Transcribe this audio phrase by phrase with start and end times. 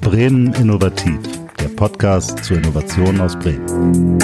[0.00, 1.18] Bremen Innovativ,
[1.60, 4.18] der Podcast zur Innovation aus Bremen.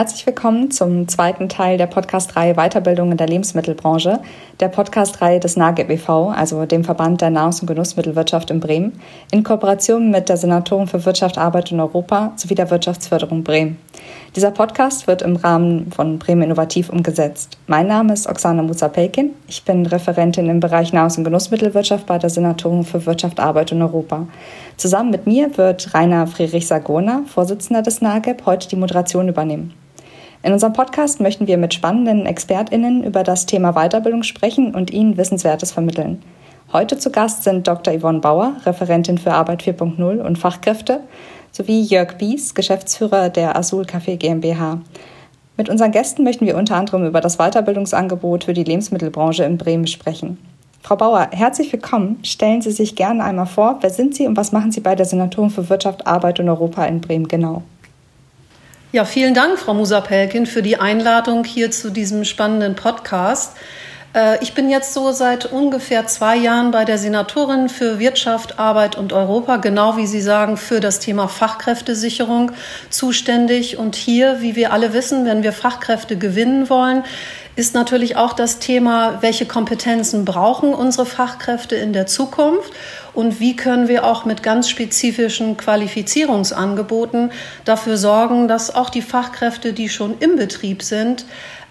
[0.00, 4.20] Herzlich willkommen zum zweiten Teil der Podcast-Reihe Weiterbildung in der Lebensmittelbranche,
[4.58, 8.98] der Podcast-Reihe des NAGEB e.V., also dem Verband der Nahrungs- und Genussmittelwirtschaft in Bremen,
[9.30, 13.76] in Kooperation mit der Senatorin für Wirtschaft, Arbeit und Europa sowie der Wirtschaftsförderung Bremen.
[14.34, 17.58] Dieser Podcast wird im Rahmen von Bremen Innovativ umgesetzt.
[17.66, 19.32] Mein Name ist Oksana Musa-Pelkin.
[19.48, 23.82] Ich bin Referentin im Bereich Nahrungs- und Genussmittelwirtschaft bei der Senatorin für Wirtschaft, Arbeit und
[23.82, 24.26] Europa.
[24.78, 29.74] Zusammen mit mir wird Rainer Friedrich Sagona, Vorsitzender des NAGEB, heute die Moderation übernehmen.
[30.42, 35.18] In unserem Podcast möchten wir mit spannenden ExpertInnen über das Thema Weiterbildung sprechen und Ihnen
[35.18, 36.22] Wissenswertes vermitteln.
[36.72, 37.98] Heute zu Gast sind Dr.
[37.98, 41.00] Yvonne Bauer, Referentin für Arbeit 4.0 und Fachkräfte,
[41.52, 44.80] sowie Jörg Bies, Geschäftsführer der Azul Café GmbH.
[45.58, 49.88] Mit unseren Gästen möchten wir unter anderem über das Weiterbildungsangebot für die Lebensmittelbranche in Bremen
[49.88, 50.38] sprechen.
[50.80, 52.18] Frau Bauer, herzlich willkommen.
[52.22, 53.76] Stellen Sie sich gerne einmal vor.
[53.82, 56.86] Wer sind Sie und was machen Sie bei der Senatorin für Wirtschaft, Arbeit und Europa
[56.86, 57.62] in Bremen genau?
[58.92, 63.56] Ja, vielen Dank, Frau Musa-Pelkin, für die Einladung hier zu diesem spannenden Podcast.
[64.16, 68.98] Äh, ich bin jetzt so seit ungefähr zwei Jahren bei der Senatorin für Wirtschaft, Arbeit
[68.98, 72.50] und Europa, genau wie Sie sagen, für das Thema Fachkräftesicherung
[72.90, 73.78] zuständig.
[73.78, 77.04] Und hier, wie wir alle wissen, wenn wir Fachkräfte gewinnen wollen,
[77.54, 82.72] ist natürlich auch das Thema, welche Kompetenzen brauchen unsere Fachkräfte in der Zukunft
[83.12, 87.32] und wie können wir auch mit ganz spezifischen Qualifizierungsangeboten
[87.64, 91.24] dafür sorgen, dass auch die Fachkräfte, die schon im Betrieb sind,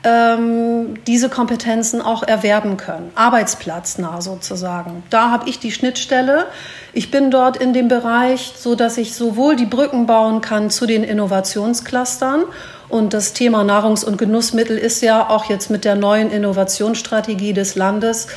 [0.04, 5.04] ähm, diese Kompetenzen auch erwerben können, arbeitsplatznah sozusagen.
[5.10, 6.46] Da habe ich die Schnittstelle.
[6.94, 10.86] Ich bin dort in dem Bereich, so dass ich sowohl die Brücken bauen kann zu
[10.86, 12.44] den Innovationsclustern
[12.90, 17.76] und das Thema Nahrungs- und Genussmittel ist ja auch jetzt mit der neuen Innovationsstrategie des
[17.76, 18.28] Landes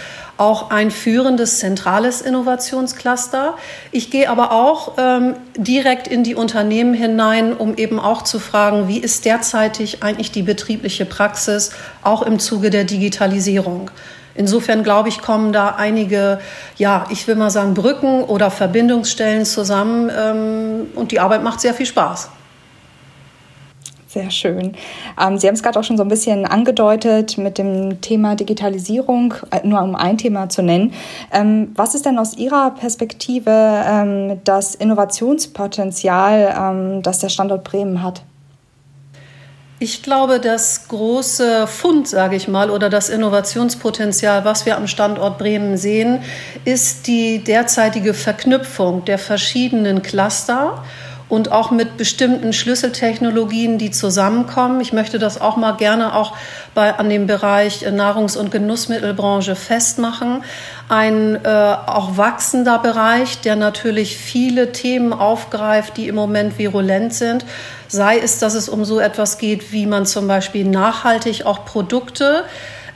[0.42, 3.54] auch ein führendes zentrales Innovationscluster.
[3.92, 8.88] Ich gehe aber auch ähm, direkt in die Unternehmen hinein, um eben auch zu fragen,
[8.88, 11.70] wie ist derzeitig eigentlich die betriebliche Praxis,
[12.02, 13.92] auch im Zuge der Digitalisierung.
[14.34, 16.40] Insofern glaube ich, kommen da einige,
[16.76, 21.74] ja, ich will mal sagen, Brücken oder Verbindungsstellen zusammen ähm, und die Arbeit macht sehr
[21.74, 22.30] viel Spaß.
[24.12, 24.74] Sehr schön.
[25.18, 29.32] Ähm, Sie haben es gerade auch schon so ein bisschen angedeutet mit dem Thema Digitalisierung,
[29.50, 30.92] äh, nur um ein Thema zu nennen.
[31.32, 38.02] Ähm, was ist denn aus Ihrer Perspektive ähm, das Innovationspotenzial, ähm, das der Standort Bremen
[38.02, 38.20] hat?
[39.78, 45.38] Ich glaube, das große Fund, sage ich mal, oder das Innovationspotenzial, was wir am Standort
[45.38, 46.20] Bremen sehen,
[46.66, 50.84] ist die derzeitige Verknüpfung der verschiedenen Cluster
[51.32, 54.82] und auch mit bestimmten Schlüsseltechnologien, die zusammenkommen.
[54.82, 56.36] Ich möchte das auch mal gerne auch
[56.74, 60.44] bei, an dem Bereich Nahrungs- und Genussmittelbranche festmachen.
[60.90, 67.46] Ein äh, auch wachsender Bereich, der natürlich viele Themen aufgreift, die im Moment virulent sind.
[67.88, 72.44] Sei es, dass es um so etwas geht, wie man zum Beispiel nachhaltig auch Produkte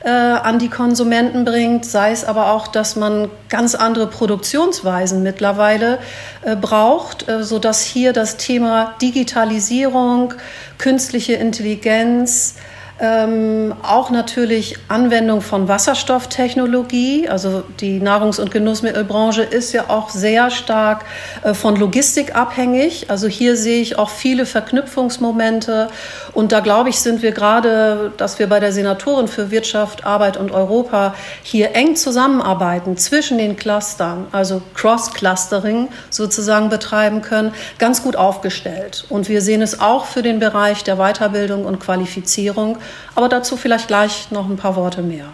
[0.07, 5.99] äh, an die Konsumenten bringt, sei es aber auch, dass man ganz andere Produktionsweisen mittlerweile
[6.43, 10.33] äh, braucht, äh, sodass hier das Thema Digitalisierung,
[10.77, 12.55] künstliche Intelligenz,
[12.99, 17.29] ähm, auch natürlich Anwendung von Wasserstofftechnologie.
[17.29, 21.05] Also die Nahrungs- und Genussmittelbranche ist ja auch sehr stark
[21.43, 23.09] äh, von Logistik abhängig.
[23.09, 25.89] Also hier sehe ich auch viele Verknüpfungsmomente.
[26.33, 30.37] Und da glaube ich, sind wir gerade, dass wir bei der Senatorin für Wirtschaft, Arbeit
[30.37, 38.15] und Europa hier eng zusammenarbeiten zwischen den Clustern, also Cross-Clustering sozusagen betreiben können, ganz gut
[38.15, 39.05] aufgestellt.
[39.09, 42.77] Und wir sehen es auch für den Bereich der Weiterbildung und Qualifizierung
[43.15, 45.27] aber dazu vielleicht gleich noch ein paar Worte mehr.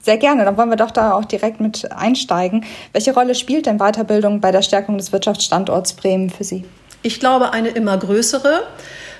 [0.00, 2.66] Sehr gerne, dann wollen wir doch da auch direkt mit einsteigen.
[2.92, 6.64] Welche Rolle spielt denn Weiterbildung bei der Stärkung des Wirtschaftsstandorts Bremen für Sie?
[7.02, 8.64] Ich glaube, eine immer größere.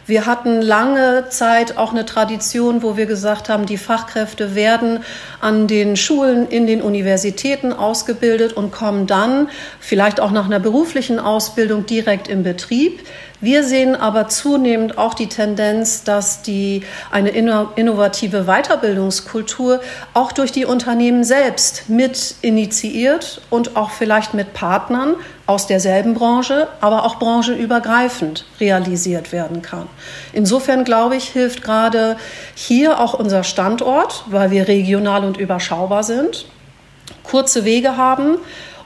[0.07, 5.03] Wir hatten lange Zeit auch eine Tradition, wo wir gesagt haben, die Fachkräfte werden
[5.41, 9.49] an den Schulen, in den Universitäten ausgebildet und kommen dann
[9.81, 13.01] vielleicht auch nach einer beruflichen Ausbildung direkt im Betrieb.
[13.45, 19.83] Wir sehen aber zunehmend auch die Tendenz, dass die, eine innovative Weiterbildungskultur
[20.15, 26.69] auch durch die Unternehmen selbst mit initiiert und auch vielleicht mit Partnern aus derselben Branche,
[26.81, 29.89] aber auch branchenübergreifend realisiert werden kann.
[30.33, 32.17] Insofern glaube ich, hilft gerade
[32.55, 36.47] hier auch unser Standort, weil wir regional und überschaubar sind,
[37.25, 38.39] kurze Wege haben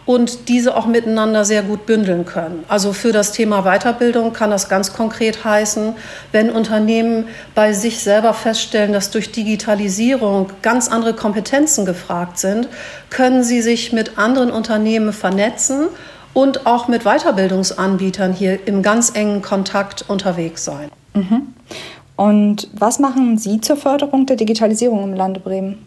[0.08, 2.64] und diese auch miteinander sehr gut bündeln können.
[2.66, 5.93] Also für das Thema Weiterbildung kann das ganz konkret heißen,
[6.32, 12.69] wenn Unternehmen bei sich selber feststellen, dass durch Digitalisierung ganz andere Kompetenzen gefragt sind,
[13.10, 15.88] können sie sich mit anderen Unternehmen vernetzen
[16.32, 20.88] und auch mit Weiterbildungsanbietern hier im ganz engen Kontakt unterwegs sein.
[21.12, 21.49] Mhm.
[22.16, 25.84] Und was machen Sie zur Förderung der Digitalisierung im Lande Bremen?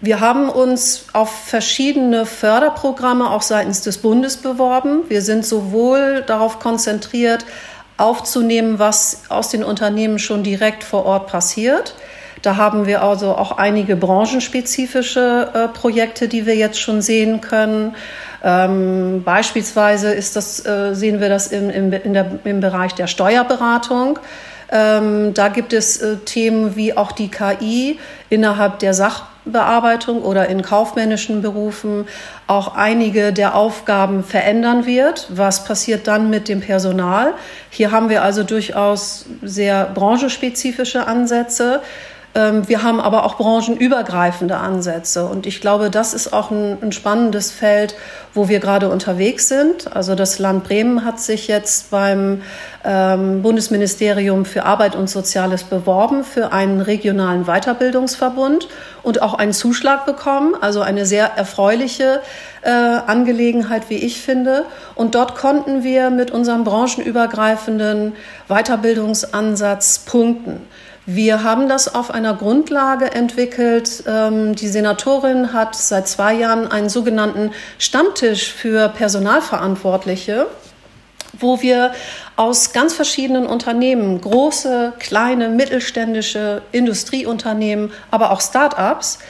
[0.00, 5.04] Wir haben uns auf verschiedene Förderprogramme auch seitens des Bundes beworben.
[5.08, 7.46] Wir sind sowohl darauf konzentriert,
[7.96, 11.94] aufzunehmen, was aus den Unternehmen schon direkt vor Ort passiert.
[12.42, 17.96] Da haben wir also auch einige branchenspezifische äh, Projekte, die wir jetzt schon sehen können.
[18.44, 23.06] Ähm, beispielsweise ist das, äh, sehen wir das im, im, in der, im Bereich der
[23.06, 24.18] Steuerberatung.
[24.70, 29.35] Ähm, da gibt es äh, Themen wie auch die KI innerhalb der Sachbearbeitung
[30.22, 32.06] oder in kaufmännischen Berufen
[32.46, 35.28] auch einige der Aufgaben verändern wird.
[35.30, 37.34] Was passiert dann mit dem Personal?
[37.70, 41.80] Hier haben wir also durchaus sehr branchenspezifische Ansätze.
[42.36, 45.24] Ähm, wir haben aber auch branchenübergreifende Ansätze.
[45.24, 47.94] Und ich glaube, das ist auch ein, ein, spannendes Feld,
[48.34, 49.96] wo wir gerade unterwegs sind.
[49.96, 52.42] Also das Land Bremen hat sich jetzt beim
[52.84, 58.68] ähm, Bundesministerium für Arbeit und Soziales beworben für einen regionalen Weiterbildungsverbund
[59.02, 60.54] und auch einen Zuschlag bekommen.
[60.60, 62.20] Also eine sehr erfreuliche
[62.60, 64.66] äh, Angelegenheit, wie ich finde.
[64.94, 68.12] Und dort konnten wir mit unserem branchenübergreifenden
[68.48, 70.60] Weiterbildungsansatz punkten.
[71.08, 74.02] Wir haben das auf einer Grundlage entwickelt.
[74.08, 80.48] Ähm, die Senatorin hat seit zwei Jahren einen sogenannten Stammtisch für Personalverantwortliche,
[81.38, 81.92] wo wir
[82.34, 89.20] aus ganz verschiedenen Unternehmen, große, kleine, mittelständische Industrieunternehmen, aber auch Start-ups,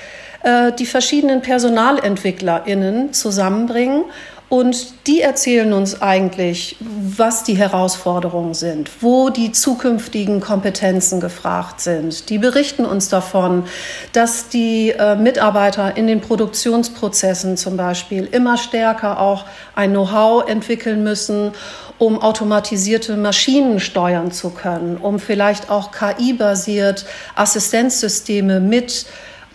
[0.44, 4.05] äh, die verschiedenen PersonalentwicklerInnen zusammenbringen
[4.48, 12.31] und die erzählen uns eigentlich, was die Herausforderungen sind, wo die zukünftigen Kompetenzen gefragt sind.
[12.31, 13.64] Die berichten uns davon,
[14.12, 21.02] dass die äh, Mitarbeiter in den Produktionsprozessen zum Beispiel immer stärker auch ein Know-how entwickeln
[21.02, 21.50] müssen,
[21.98, 27.04] um automatisierte Maschinen steuern zu können, um vielleicht auch KI-basiert
[27.34, 29.06] Assistenzsysteme mit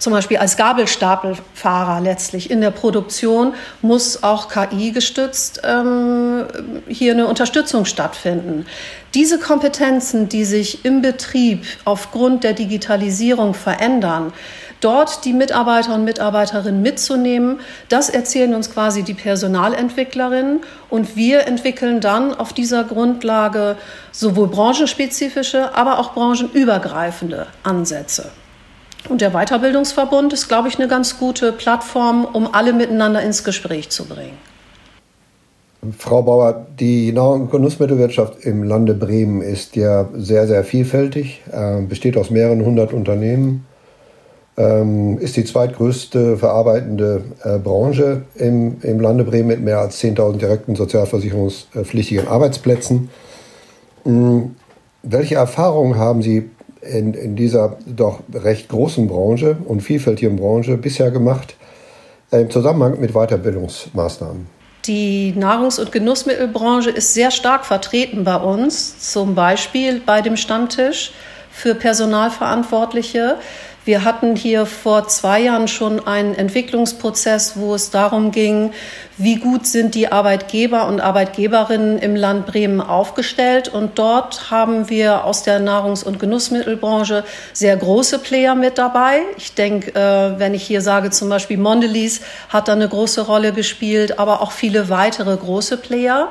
[0.01, 3.53] zum Beispiel als Gabelstapelfahrer letztlich in der Produktion
[3.83, 6.45] muss auch KI gestützt ähm,
[6.87, 8.65] hier eine Unterstützung stattfinden.
[9.13, 14.33] Diese Kompetenzen, die sich im Betrieb aufgrund der Digitalisierung verändern,
[14.79, 22.01] dort die Mitarbeiter und Mitarbeiterinnen mitzunehmen, das erzählen uns quasi die Personalentwicklerinnen und wir entwickeln
[22.01, 23.77] dann auf dieser Grundlage
[24.11, 28.31] sowohl branchenspezifische, aber auch branchenübergreifende Ansätze.
[29.09, 33.89] Und der Weiterbildungsverbund ist, glaube ich, eine ganz gute Plattform, um alle miteinander ins Gespräch
[33.89, 34.37] zu bringen.
[35.97, 41.81] Frau Bauer, die Nahrung- und Genussmittelwirtschaft im Lande Bremen ist ja sehr, sehr vielfältig, äh,
[41.81, 43.65] besteht aus mehreren hundert Unternehmen,
[44.57, 50.37] ähm, ist die zweitgrößte verarbeitende äh, Branche im, im Lande Bremen mit mehr als 10.000
[50.37, 53.09] direkten sozialversicherungspflichtigen Arbeitsplätzen.
[54.05, 54.55] Ähm,
[55.01, 61.11] welche Erfahrungen haben Sie in, in dieser doch recht großen Branche und vielfältigen Branche bisher
[61.11, 61.55] gemacht
[62.31, 64.47] äh, im Zusammenhang mit Weiterbildungsmaßnahmen?
[64.85, 71.11] Die Nahrungs- und Genussmittelbranche ist sehr stark vertreten bei uns, zum Beispiel bei dem Stammtisch
[71.51, 73.37] für Personalverantwortliche.
[73.83, 78.73] Wir hatten hier vor zwei Jahren schon einen Entwicklungsprozess, wo es darum ging,
[79.17, 83.69] wie gut sind die Arbeitgeber und Arbeitgeberinnen im Land Bremen aufgestellt.
[83.69, 87.23] Und dort haben wir aus der Nahrungs- und Genussmittelbranche
[87.53, 89.21] sehr große Player mit dabei.
[89.37, 93.51] Ich denke, äh, wenn ich hier sage, zum Beispiel Mondelez hat da eine große Rolle
[93.51, 96.29] gespielt, aber auch viele weitere große Player.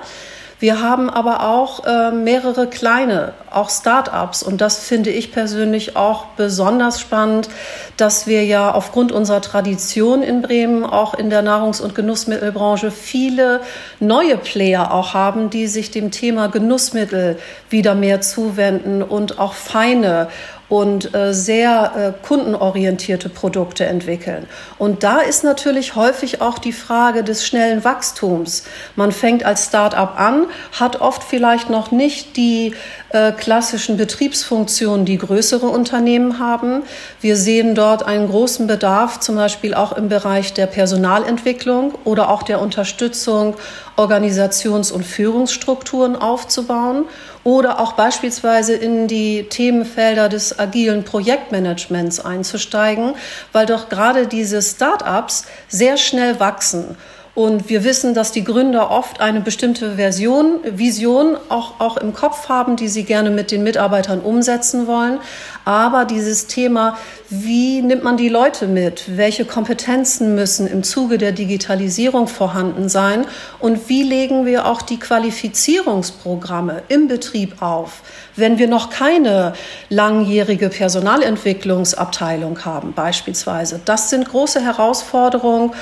[0.60, 4.42] Wir haben aber auch äh, mehrere kleine, auch Start-ups.
[4.42, 7.48] Und das finde ich persönlich auch besonders spannend,
[7.96, 13.62] dass wir ja aufgrund unserer Tradition in Bremen auch in der Nahrungs- und Genussmittelbranche viele
[14.00, 17.38] neue Player auch haben, die sich dem Thema Genussmittel
[17.70, 20.28] wieder mehr zuwenden und auch feine
[20.70, 24.46] und äh, sehr äh, kundenorientierte Produkte entwickeln.
[24.78, 28.62] Und da ist natürlich häufig auch die Frage des schnellen Wachstums.
[28.94, 30.46] Man fängt als Start-up an,
[30.78, 32.74] hat oft vielleicht noch nicht die
[33.10, 36.84] äh, klassischen Betriebsfunktionen, die größere Unternehmen haben.
[37.20, 42.44] Wir sehen dort einen großen Bedarf, zum Beispiel auch im Bereich der Personalentwicklung oder auch
[42.44, 43.56] der Unterstützung,
[43.96, 47.04] Organisations- und Führungsstrukturen aufzubauen
[47.44, 53.14] oder auch beispielsweise in die Themenfelder des agilen Projektmanagements einzusteigen,
[53.52, 56.96] weil doch gerade diese Start-ups sehr schnell wachsen
[57.40, 62.50] Und wir wissen, dass die Gründer oft eine bestimmte Version, Vision auch, auch im Kopf
[62.50, 65.20] haben, die sie gerne mit den Mitarbeitern umsetzen wollen.
[65.64, 66.98] Aber dieses Thema,
[67.30, 69.16] wie nimmt man die Leute mit?
[69.16, 73.24] Welche Kompetenzen müssen im Zuge der Digitalisierung vorhanden sein?
[73.58, 78.02] Und wie legen wir auch die Qualifizierungsprogramme im Betrieb auf?
[78.36, 79.54] Wenn wir noch keine
[79.88, 83.80] langjährige Personalentwicklungsabteilung haben, beispielsweise.
[83.84, 85.72] Das sind große Herausforderungen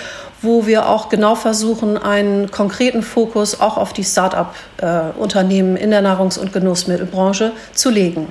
[0.43, 6.39] wo wir auch genau versuchen, einen konkreten Fokus auch auf die Start-up-Unternehmen in der Nahrungs-
[6.39, 8.29] und Genussmittelbranche zu legen.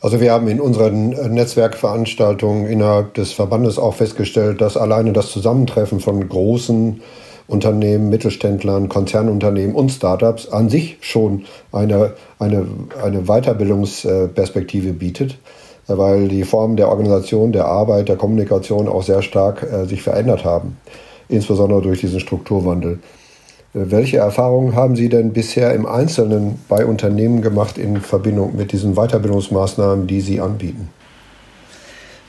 [0.00, 6.00] Also wir haben in unseren Netzwerkveranstaltungen innerhalb des Verbandes auch festgestellt, dass alleine das Zusammentreffen
[6.00, 7.00] von großen
[7.48, 12.66] Unternehmen, Mittelständlern, Konzernunternehmen und Startups an sich schon eine, eine,
[13.02, 15.38] eine Weiterbildungsperspektive bietet,
[15.86, 20.44] weil die Formen der Organisation, der Arbeit, der Kommunikation auch sehr stark äh, sich verändert
[20.44, 20.76] haben
[21.28, 23.00] insbesondere durch diesen Strukturwandel.
[23.74, 28.72] Äh, welche Erfahrungen haben Sie denn bisher im Einzelnen bei Unternehmen gemacht in Verbindung mit
[28.72, 30.88] diesen Weiterbildungsmaßnahmen, die Sie anbieten?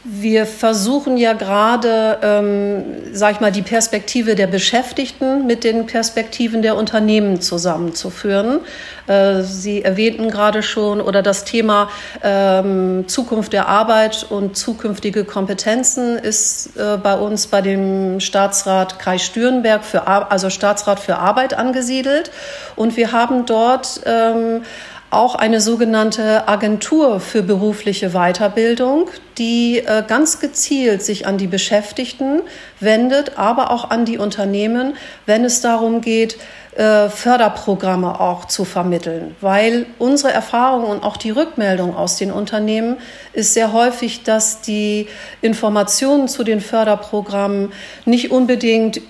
[0.06, 6.62] Wir versuchen ja gerade, ähm, sag ich mal, die Perspektive der Beschäftigten mit den Perspektiven
[6.62, 8.62] der Unternehmen zusammenzuführen.
[9.08, 11.90] Äh, Sie erwähnten gerade schon oder das Thema
[12.24, 19.24] ähm, Zukunft der Arbeit und zukünftige Kompetenzen ist äh, bei uns bei dem Staatsrat Kreis
[19.24, 22.32] Stürenberg für also Staatsrat für Arbeit angesiedelt
[22.78, 24.62] und wir haben dort ähm,
[25.12, 32.42] auch eine sogenannte Agentur für berufliche Weiterbildung, die äh, ganz gezielt sich an die Beschäftigten
[32.80, 36.38] wendet, aber auch an die Unternehmen, wenn es darum geht,
[36.76, 39.36] äh, Förderprogramme auch zu vermitteln.
[39.42, 42.98] Weil unsere Erfahrung und auch die Rückmeldung aus den Unternehmen
[43.34, 45.08] ist sehr häufig, dass die
[45.42, 47.74] Informationen zu den Förderprogrammen
[48.06, 49.02] nicht unbedingt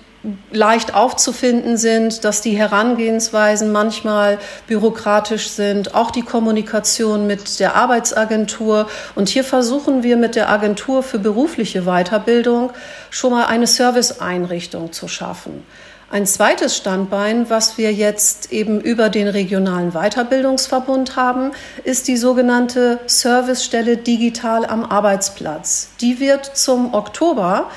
[0.52, 8.88] leicht aufzufinden sind, dass die Herangehensweisen manchmal bürokratisch sind, auch die Kommunikation mit der Arbeitsagentur.
[9.14, 12.72] Und hier versuchen wir mit der Agentur für berufliche Weiterbildung
[13.08, 15.64] schon mal eine Serviceeinrichtung zu schaffen.
[16.12, 21.52] Ein zweites Standbein, was wir jetzt eben über den regionalen Weiterbildungsverbund haben,
[21.84, 25.90] ist die sogenannte Servicestelle Digital am Arbeitsplatz.
[26.00, 27.70] Die wird zum Oktober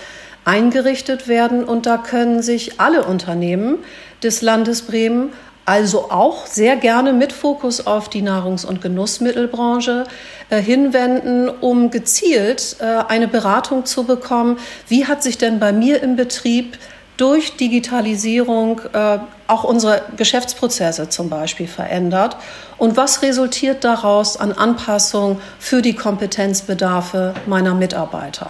[0.46, 3.78] eingerichtet werden und da können sich alle Unternehmen
[4.22, 5.32] des Landes Bremen
[5.66, 10.04] also auch sehr gerne mit Fokus auf die Nahrungs- und Genussmittelbranche
[10.50, 14.60] äh, hinwenden, um gezielt äh, eine Beratung zu bekommen.
[14.90, 16.78] Wie hat sich denn bei mir im Betrieb
[17.16, 22.36] durch Digitalisierung äh, auch unsere Geschäftsprozesse zum Beispiel verändert
[22.78, 28.50] und was resultiert daraus an Anpassung für die Kompetenzbedarfe meiner Mitarbeiter?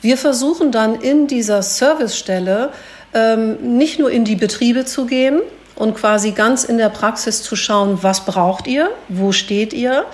[0.00, 2.72] Wir versuchen dann in dieser Servicestelle
[3.12, 5.40] ähm, nicht nur in die Betriebe zu gehen
[5.74, 10.04] und quasi ganz in der Praxis zu schauen, was braucht ihr, wo steht ihr,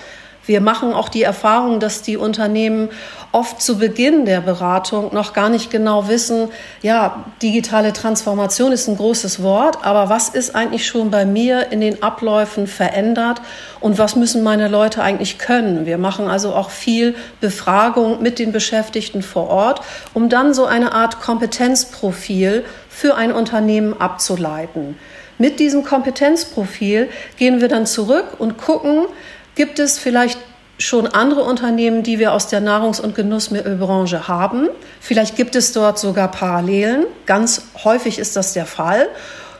[0.47, 2.89] wir machen auch die Erfahrung, dass die Unternehmen
[3.31, 6.49] oft zu Beginn der Beratung noch gar nicht genau wissen,
[6.81, 11.81] ja, digitale Transformation ist ein großes Wort, aber was ist eigentlich schon bei mir in
[11.81, 13.41] den Abläufen verändert
[13.79, 15.85] und was müssen meine Leute eigentlich können?
[15.85, 19.81] Wir machen also auch viel Befragung mit den Beschäftigten vor Ort,
[20.13, 24.97] um dann so eine Art Kompetenzprofil für ein Unternehmen abzuleiten.
[25.39, 29.05] Mit diesem Kompetenzprofil gehen wir dann zurück und gucken,
[29.57, 30.37] Gibt es vielleicht
[30.77, 34.69] schon andere Unternehmen, die wir aus der Nahrungs- und Genussmittelbranche haben?
[35.01, 37.07] Vielleicht gibt es dort sogar Parallelen.
[37.25, 39.09] Ganz häufig ist das der Fall,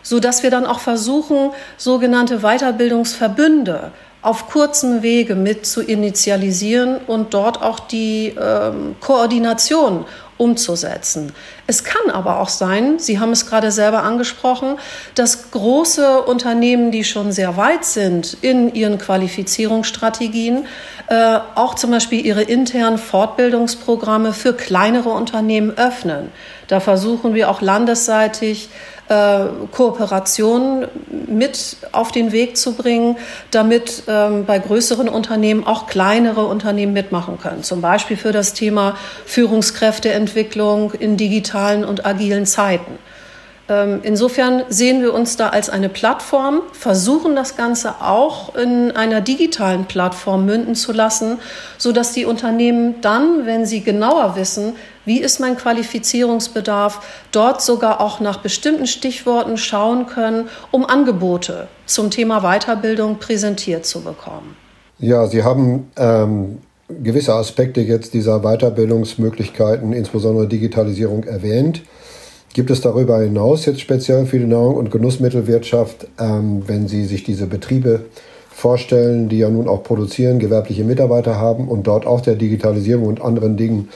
[0.04, 3.92] so dass wir dann auch versuchen, sogenannte Weiterbildungsverbünde
[4.28, 10.04] auf kurzem Wege mit zu initialisieren und dort auch die ähm, Koordination
[10.38, 11.32] umzusetzen.
[11.66, 14.78] Es kann aber auch sein, Sie haben es gerade selber angesprochen,
[15.16, 20.66] dass große Unternehmen, die schon sehr weit sind in ihren Qualifizierungsstrategien,
[21.08, 26.32] äh, auch zum Beispiel ihre internen Fortbildungsprogramme für kleinere Unternehmen öffnen.
[26.68, 28.70] Da versuchen wir auch landesseitig
[29.10, 30.88] äh, Kooperationen
[31.28, 33.18] mit auf den Weg zu bringen,
[33.52, 37.64] damit ähm, bei größeren Unternehmen auch kleinere Unternehmen mitmachen können.
[37.64, 43.00] Zum Beispiel für das Thema Führungskräfteentwicklung in digitalen und agilen Zeiten.
[43.70, 49.20] Ähm, insofern sehen wir uns da als eine Plattform, versuchen das Ganze auch in einer
[49.20, 51.40] digitalen Plattform münden zu lassen,
[51.78, 58.20] sodass die Unternehmen dann, wenn sie genauer wissen, wie ist mein Qualifizierungsbedarf, dort sogar auch
[58.20, 64.56] nach bestimmten Stichworten schauen können, um Angebote zum Thema Weiterbildung präsentiert zu bekommen.
[65.00, 66.58] Ja, Sie haben ähm,
[66.90, 71.84] gewisse Aspekte jetzt dieser Weiterbildungsmöglichkeiten, insbesondere Digitalisierung, erwähnt.
[72.54, 77.24] Gibt es darüber hinaus jetzt speziell für die Nahrung- und Genussmittelwirtschaft, ähm, wenn Sie sich
[77.24, 78.06] diese Betriebe
[78.50, 83.22] vorstellen, die ja nun auch produzieren, gewerbliche Mitarbeiter haben und dort auch der Digitalisierung und
[83.22, 83.90] anderen Dingen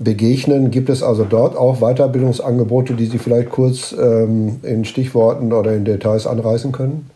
[0.00, 0.72] begegnen.
[0.72, 5.84] Gibt es also dort auch Weiterbildungsangebote, die Sie vielleicht kurz ähm, in Stichworten oder in
[5.84, 7.10] Details anreißen können?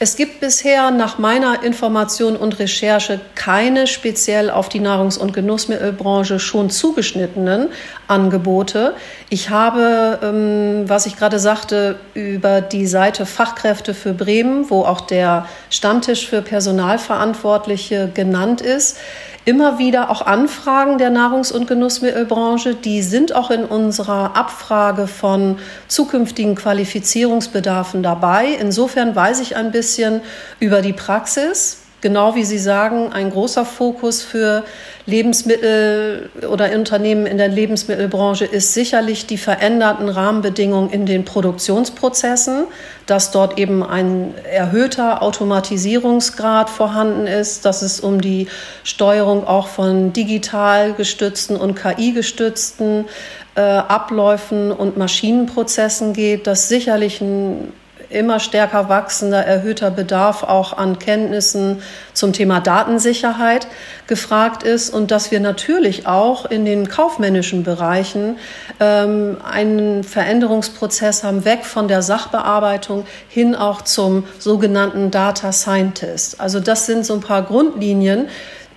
[0.00, 6.38] Es gibt bisher nach meiner Information und Recherche keine speziell auf die Nahrungs- und Genussmittelbranche
[6.38, 7.68] schon zugeschnittenen
[8.08, 8.92] Angebote.
[9.30, 15.00] Ich habe, ähm, was ich gerade sagte, über die Seite Fachkräfte für Bremen, wo auch
[15.00, 18.98] der Stammtisch für Personalverantwortliche genannt ist,
[19.44, 22.74] immer wieder auch Anfragen der Nahrungs- und Genussmittelbranche.
[22.74, 28.48] Die sind auch in unserer Abfrage von zukünftigen Qualifizierungsbedarfen dabei.
[28.58, 30.22] Insofern weiß ich ein bisschen
[30.60, 31.78] über die Praxis.
[32.04, 34.62] Genau wie Sie sagen, ein großer Fokus für
[35.06, 42.66] Lebensmittel oder Unternehmen in der Lebensmittelbranche ist sicherlich die veränderten Rahmenbedingungen in den Produktionsprozessen,
[43.06, 48.48] dass dort eben ein erhöhter Automatisierungsgrad vorhanden ist, dass es um die
[48.82, 53.06] Steuerung auch von digital gestützten und KI gestützten
[53.54, 57.72] äh, Abläufen und Maschinenprozessen geht, dass sicherlich ein
[58.14, 63.66] immer stärker wachsender, erhöhter Bedarf auch an Kenntnissen zum Thema Datensicherheit
[64.06, 68.38] gefragt ist und dass wir natürlich auch in den kaufmännischen Bereichen
[68.80, 76.40] ähm, einen Veränderungsprozess haben, weg von der Sachbearbeitung hin auch zum sogenannten Data Scientist.
[76.40, 78.28] Also das sind so ein paar Grundlinien,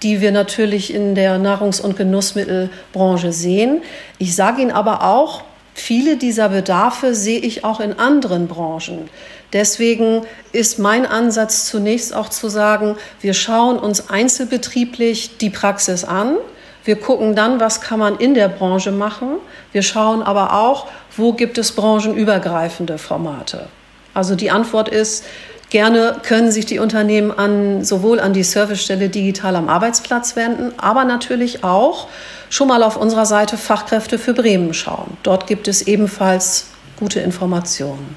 [0.03, 3.81] die wir natürlich in der Nahrungs- und Genussmittelbranche sehen.
[4.19, 5.43] Ich sage Ihnen aber auch,
[5.79, 9.09] Viele dieser Bedarfe sehe ich auch in anderen Branchen.
[9.53, 16.37] Deswegen ist mein Ansatz zunächst auch zu sagen, wir schauen uns einzelbetrieblich die Praxis an.
[16.83, 19.37] Wir gucken dann, was kann man in der Branche machen.
[19.71, 23.67] Wir schauen aber auch, wo gibt es branchenübergreifende Formate.
[24.15, 25.25] Also die Antwort ist,
[25.69, 31.03] Gerne können sich die Unternehmen an, sowohl an die Servicestelle digital am Arbeitsplatz wenden, aber
[31.03, 32.07] natürlich auch
[32.49, 35.17] schon mal auf unserer Seite Fachkräfte für Bremen schauen.
[35.23, 38.15] Dort gibt es ebenfalls gute Informationen.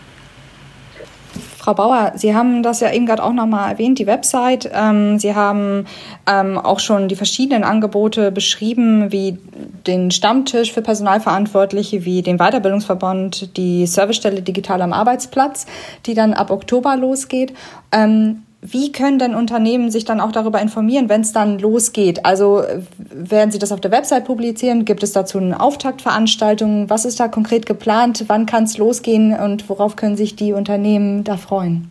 [1.60, 4.70] Frau Bauer, Sie haben das ja eben gerade auch nochmal erwähnt, die Website.
[4.72, 5.84] Ähm, Sie haben
[6.26, 9.36] ähm, auch schon die verschiedenen Angebote beschrieben, wie
[9.86, 15.66] den Stammtisch für Personalverantwortliche, wie den Weiterbildungsverband, die Servicestelle Digital am Arbeitsplatz,
[16.06, 17.52] die dann ab Oktober losgeht.
[18.62, 22.26] Wie können denn Unternehmen sich dann auch darüber informieren, wenn es dann losgeht?
[22.26, 22.62] Also
[23.08, 24.84] werden Sie das auf der Website publizieren?
[24.84, 26.90] Gibt es dazu eine Auftaktveranstaltung?
[26.90, 28.24] Was ist da konkret geplant?
[28.26, 31.90] Wann kann es losgehen und worauf können sich die Unternehmen da freuen?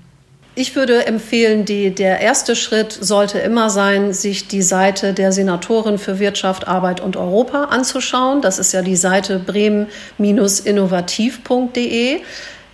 [0.53, 5.97] Ich würde empfehlen, die, der erste Schritt sollte immer sein, sich die Seite der Senatorin
[5.97, 8.41] für Wirtschaft, Arbeit und Europa anzuschauen.
[8.41, 12.21] Das ist ja die Seite bremen-innovativ.de.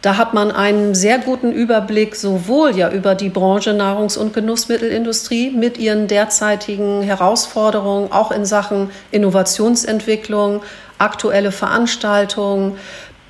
[0.01, 5.49] Da hat man einen sehr guten Überblick sowohl ja über die Branche Nahrungs- und Genussmittelindustrie
[5.49, 10.61] mit ihren derzeitigen Herausforderungen, auch in Sachen Innovationsentwicklung,
[10.99, 12.77] aktuelle Veranstaltungen,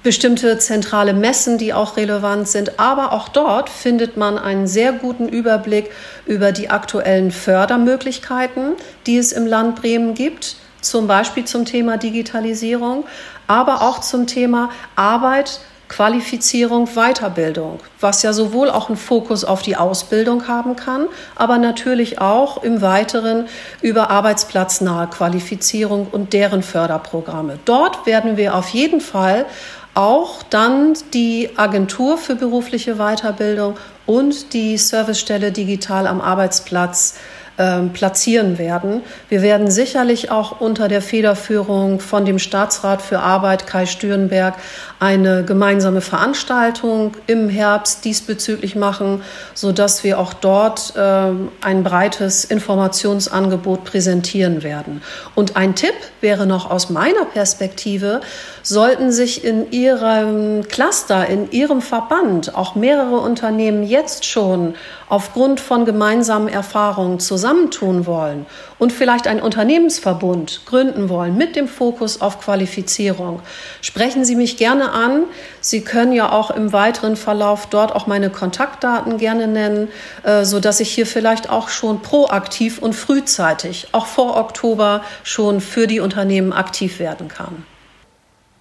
[0.05, 2.79] bestimmte zentrale Messen, die auch relevant sind.
[2.79, 5.89] Aber auch dort findet man einen sehr guten Überblick
[6.27, 8.73] über die aktuellen Fördermöglichkeiten,
[9.07, 13.05] die es im Land Bremen gibt, zum Beispiel zum Thema Digitalisierung,
[13.47, 19.75] aber auch zum Thema Arbeit Qualifizierung, Weiterbildung, was ja sowohl auch einen Fokus auf die
[19.75, 23.47] Ausbildung haben kann, aber natürlich auch im Weiteren
[23.81, 27.59] über arbeitsplatznahe Qualifizierung und deren Förderprogramme.
[27.65, 29.45] Dort werden wir auf jeden Fall
[29.93, 37.15] auch dann die Agentur für berufliche Weiterbildung und die Servicestelle digital am Arbeitsplatz
[37.57, 39.01] ähm, platzieren werden.
[39.29, 44.55] Wir werden sicherlich auch unter der Federführung von dem Staatsrat für Arbeit Kai Stürenberg
[44.99, 49.21] eine gemeinsame Veranstaltung im Herbst diesbezüglich machen,
[49.53, 55.01] so dass wir auch dort ähm, ein breites Informationsangebot präsentieren werden.
[55.33, 58.21] Und ein Tipp wäre noch aus meiner Perspektive,
[58.67, 64.73] sollten sich in Ihrem Cluster, in Ihrem Verband auch mehrere Unternehmen jetzt schon
[65.07, 68.47] aufgrund von gemeinsamen Erfahrungen zusammentun wollen
[68.79, 73.39] und vielleicht einen Unternehmensverbund gründen wollen mit dem Fokus auf Qualifizierung,
[73.81, 75.25] sprechen Sie mich gerne an.
[75.61, 79.89] Sie können ja auch im weiteren Verlauf dort auch meine Kontaktdaten gerne nennen,
[80.23, 85.61] äh, so dass ich hier vielleicht auch schon proaktiv und frühzeitig, auch vor Oktober, schon
[85.61, 87.63] für die Unternehmen aktiv werden kann.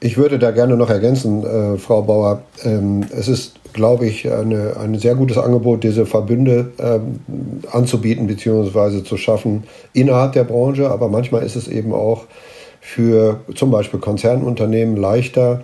[0.05, 2.43] Ich würde da gerne noch ergänzen, äh, Frau Bauer.
[2.63, 7.21] Ähm, es ist, glaube ich, eine, ein sehr gutes Angebot, diese Verbünde ähm,
[7.73, 9.03] anzubieten bzw.
[9.03, 9.65] zu schaffen
[9.95, 10.91] innerhalb der Branche.
[10.91, 12.27] Aber manchmal ist es eben auch
[12.83, 15.63] für zum Beispiel Konzernunternehmen leichter,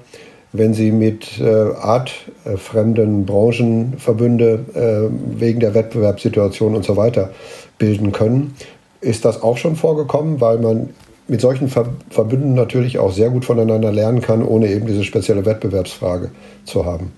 [0.55, 7.29] wenn Sie mit äh, artfremden Branchenverbünde äh, wegen der Wettbewerbssituation und so weiter
[7.77, 8.55] bilden können.
[9.03, 10.89] Ist das auch schon vorgekommen, weil man
[11.31, 15.47] mit solchen Ver Verbünden natürlich auch sehr gut voneinander lernen kann, ohne eben diese spezielle
[15.47, 16.31] Wettbewerbsfrage
[16.65, 17.13] zu haben?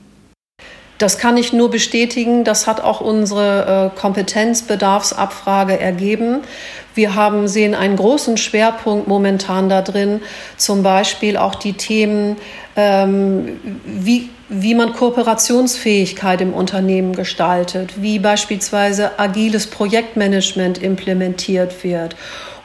[0.99, 2.45] Das kann ich nur bestätigen.
[2.45, 6.43] Das hat auch unsere äh, Kompetenzbedarfsabfrage ergeben.
[6.95, 10.21] Wir haben, sehen einen großen Schwerpunkt momentan da drin,
[10.59, 12.37] zum Beispiel auch die Themen,
[12.77, 22.15] ähm, wie, wie man Kooperationsfähigkeit im Unternehmen gestaltet, wie beispielsweise agiles Projektmanagement implementiert wird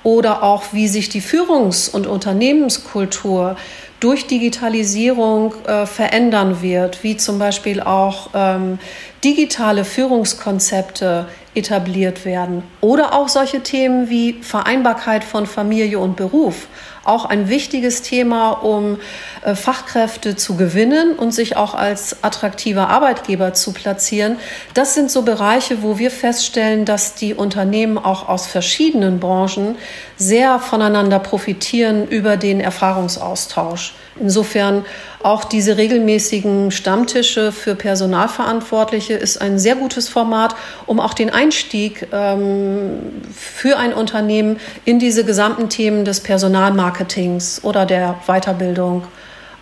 [0.08, 3.58] oder auch wie sich die Führungs- und Unternehmenskultur
[4.00, 8.80] durch Digitalisierung äh, verändern wird, wie zum Beispiel auch ähm,
[9.26, 16.70] digitale Führungskonzepte etabliert werden oder auch solche Themen wie Vereinbarkeit von Familie und Beruf
[17.08, 19.00] auch ein wichtiges Thema, um
[19.44, 24.38] äh, Fachkräfte zu gewinnen und sich auch als attraktiver Arbeitgeber zu platzieren.
[24.74, 29.76] Das sind so Bereiche, wo wir feststellen, dass die Unternehmen auch aus verschiedenen Branchen
[30.18, 33.94] sehr voneinander profitieren über den Erfahrungsaustausch.
[34.20, 34.86] Insofern
[35.24, 42.08] auch diese regelmäßigen Stammtische für Personalverantwortliche ist ein sehr gutes Format, um auch den Einstieg
[42.12, 43.00] ähm,
[43.34, 49.04] für ein Unternehmen in diese gesamten Themen des Personalmarketings oder der Weiterbildung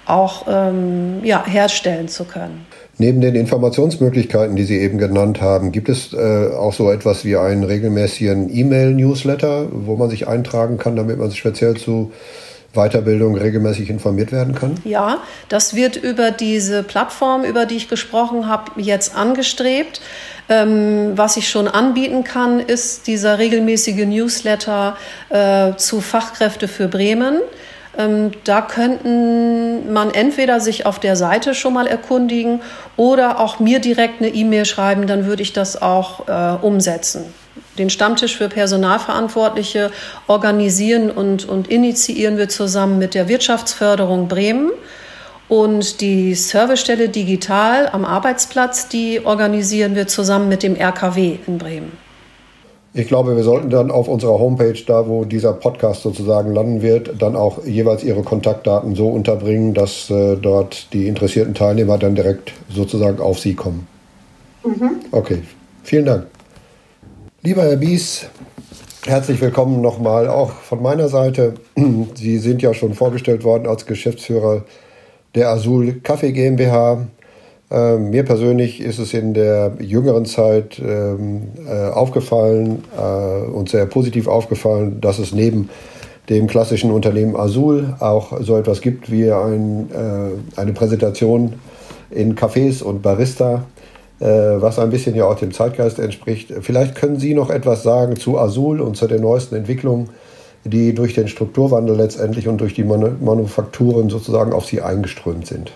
[0.05, 2.65] auch ähm, ja, herstellen zu können.
[2.97, 7.35] Neben den Informationsmöglichkeiten, die Sie eben genannt haben, gibt es äh, auch so etwas wie
[7.35, 12.13] einen regelmäßigen E-Mail-Newsletter, wo man sich eintragen kann, damit man sich speziell zu
[12.75, 14.75] Weiterbildung regelmäßig informiert werden kann?
[14.83, 20.01] Ja, das wird über diese Plattform, über die ich gesprochen habe, jetzt angestrebt.
[20.47, 24.95] Ähm, was ich schon anbieten kann, ist dieser regelmäßige Newsletter
[25.29, 27.39] äh, zu Fachkräfte für Bremen.
[27.97, 32.61] Ähm, da könnten man entweder sich auf der Seite schon mal erkundigen
[32.97, 37.25] oder auch mir direkt eine E-Mail schreiben, dann würde ich das auch äh, umsetzen.
[37.77, 39.91] Den Stammtisch für Personalverantwortliche
[40.27, 44.71] organisieren und, und initiieren wir zusammen mit der Wirtschaftsförderung Bremen.
[45.47, 52.05] Und die Servicestelle Digital am Arbeitsplatz, die organisieren wir zusammen mit dem RKW in Bremen.
[52.97, 57.21] Ich glaube, wir sollten dann auf unserer Homepage, da wo dieser Podcast sozusagen landen wird,
[57.21, 62.53] dann auch jeweils Ihre Kontaktdaten so unterbringen, dass äh, dort die interessierten Teilnehmer dann direkt
[62.69, 63.85] sozusagen auf Sie kommen.
[64.63, 64.91] Mhm.
[65.11, 65.43] Okay,
[65.83, 66.27] vielen Dank.
[67.45, 68.25] Lieber Herr Bies,
[69.05, 71.53] herzlich willkommen nochmal auch von meiner Seite.
[72.15, 74.63] Sie sind ja schon vorgestellt worden als Geschäftsführer
[75.35, 77.05] der Azul Kaffee GmbH.
[77.69, 83.85] Ähm, mir persönlich ist es in der jüngeren Zeit ähm, äh, aufgefallen äh, und sehr
[83.85, 85.69] positiv aufgefallen, dass es neben
[86.29, 91.53] dem klassischen Unternehmen Azul auch so etwas gibt wie ein, äh, eine Präsentation
[92.09, 93.65] in Cafés und Barista
[94.19, 96.53] was ein bisschen ja auch dem Zeitgeist entspricht.
[96.61, 100.09] Vielleicht können Sie noch etwas sagen zu Azul und zu den neuesten Entwicklungen,
[100.63, 105.71] die durch den Strukturwandel letztendlich und durch die Manufakturen sozusagen auf Sie eingeströmt sind.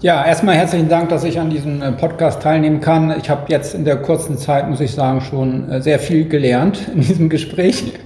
[0.00, 3.14] Ja, erstmal herzlichen Dank, dass ich an diesem äh, Podcast teilnehmen kann.
[3.18, 6.86] Ich habe jetzt in der kurzen Zeit, muss ich sagen, schon äh, sehr viel gelernt
[6.92, 7.92] in diesem Gespräch.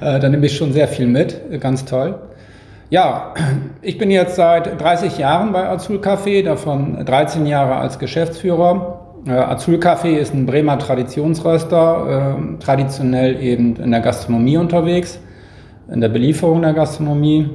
[0.00, 1.60] Da nehme ich schon sehr viel mit.
[1.60, 2.16] Ganz toll.
[2.92, 3.32] Ja,
[3.80, 9.00] ich bin jetzt seit 30 Jahren bei Azul Café, davon 13 Jahre als Geschäftsführer.
[9.26, 15.18] Äh, Azul Café ist ein Bremer Traditionsröster, äh, traditionell eben in der Gastronomie unterwegs,
[15.90, 17.48] in der Belieferung der Gastronomie.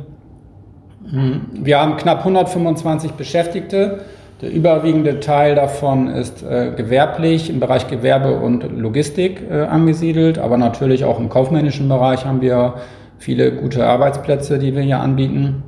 [1.07, 3.99] Hm, wir haben knapp 125 Beschäftigte.
[4.41, 10.57] Der überwiegende Teil davon ist äh, gewerblich im Bereich Gewerbe und Logistik äh, angesiedelt, aber
[10.57, 12.73] natürlich auch im kaufmännischen Bereich haben wir
[13.17, 15.63] viele gute Arbeitsplätze, die wir hier anbieten.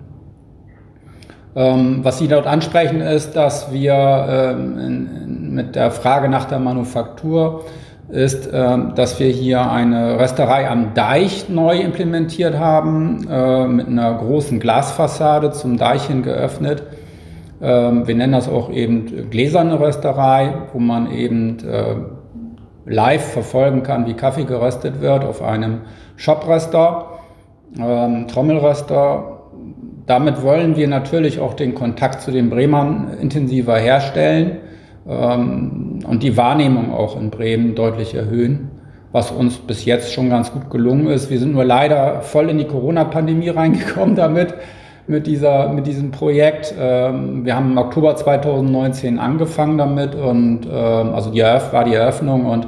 [1.55, 6.59] Ähm, was Sie dort ansprechen, ist, dass wir ähm, in, mit der Frage nach der
[6.59, 7.65] Manufaktur
[8.09, 14.13] ist, ähm, dass wir hier eine Rösterei am Deich neu implementiert haben, äh, mit einer
[14.15, 16.83] großen Glasfassade zum Deich hin geöffnet.
[17.61, 21.95] Ähm, wir nennen das auch eben gläserne Rösterei, wo man eben äh,
[22.85, 25.81] live verfolgen kann, wie Kaffee geröstet wird auf einem
[26.15, 27.08] Shopröster
[27.77, 29.41] ähm, Trommelröster.
[30.05, 34.57] Damit wollen wir natürlich auch den Kontakt zu den Bremern intensiver herstellen
[35.07, 38.71] ähm, und die Wahrnehmung auch in Bremen deutlich erhöhen,
[39.11, 41.29] was uns bis jetzt schon ganz gut gelungen ist.
[41.29, 44.55] Wir sind nur leider voll in die Corona-Pandemie reingekommen damit,
[45.09, 46.73] mit, dieser, mit diesem Projekt.
[46.79, 51.95] Ähm, wir haben im Oktober 2019 angefangen damit und ähm, also die Eröff war die
[51.95, 52.67] Eröffnung und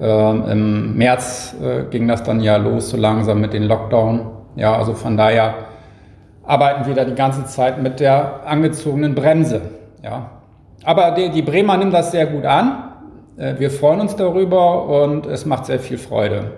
[0.00, 4.26] ähm, Im März äh, ging das dann ja los, so langsam mit den Lockdown.
[4.56, 5.54] Ja, also von daher
[6.44, 9.60] arbeiten wir da die ganze Zeit mit der angezogenen Bremse.
[10.02, 10.30] Ja.
[10.84, 12.90] Aber die, die Bremer nimmt das sehr gut an.
[13.36, 16.52] Äh, wir freuen uns darüber und es macht sehr viel Freude.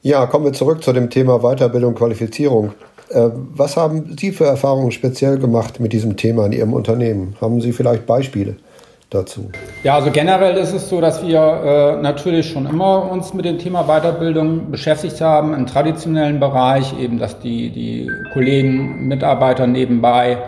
[0.00, 2.72] Ja, kommen wir zurück zu dem Thema Weiterbildung, Qualifizierung.
[3.10, 7.34] Äh, was haben Sie für Erfahrungen speziell gemacht mit diesem Thema in Ihrem Unternehmen?
[7.40, 8.56] Haben Sie vielleicht Beispiele
[9.10, 9.50] dazu?
[9.84, 13.58] Ja, also generell ist es so, dass wir äh, natürlich schon immer uns mit dem
[13.58, 20.38] Thema Weiterbildung beschäftigt haben, im traditionellen Bereich, eben dass die, die Kollegen, Mitarbeiter nebenbei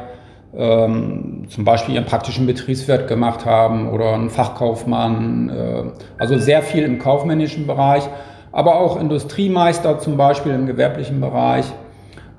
[0.57, 5.83] ähm, zum Beispiel ihren praktischen Betriebswirt gemacht haben oder einen Fachkaufmann, äh,
[6.19, 8.09] also sehr viel im kaufmännischen Bereich,
[8.53, 11.67] aber auch Industriemeister zum Beispiel im gewerblichen Bereich.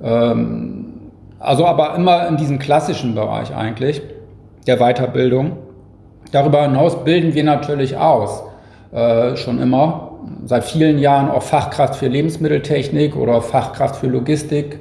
[0.03, 0.87] Ähm,
[1.39, 4.01] also aber immer in diesem klassischen Bereich eigentlich
[4.67, 5.57] der Weiterbildung.
[6.31, 8.43] Darüber hinaus bilden wir natürlich aus,
[8.91, 10.11] äh, schon immer,
[10.45, 14.79] seit vielen Jahren auch Fachkraft für Lebensmitteltechnik oder Fachkraft für Logistik.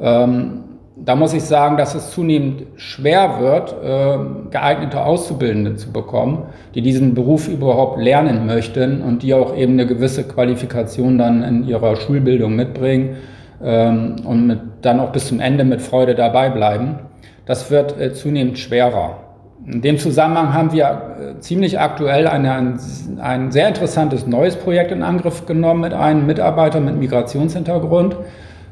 [0.00, 0.64] Ähm,
[0.96, 6.82] da muss ich sagen, dass es zunehmend schwer wird, äh, geeignete Auszubildende zu bekommen, die
[6.82, 11.96] diesen Beruf überhaupt lernen möchten und die auch eben eine gewisse Qualifikation dann in ihrer
[11.96, 13.16] Schulbildung mitbringen
[13.62, 17.00] ähm, und mit, dann auch bis zum Ende mit Freude dabei bleiben.
[17.44, 19.23] Das wird äh, zunehmend schwerer.
[19.66, 22.76] In dem Zusammenhang haben wir äh, ziemlich aktuell eine,
[23.20, 28.16] ein, sehr interessantes neues Projekt in Angriff genommen mit einem Mitarbeiter mit Migrationshintergrund.